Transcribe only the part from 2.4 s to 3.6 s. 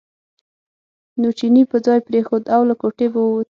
او له کوټې به ووت.